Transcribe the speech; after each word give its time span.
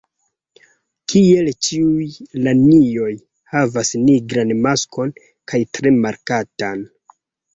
Kiel 1.11 1.49
ĉiuj 1.65 2.05
lanioj, 2.47 3.11
havas 3.53 3.91
nigran 4.07 4.53
maskon 4.63 5.13
kaj 5.53 5.63
tre 5.79 5.93
markatan. 6.07 6.83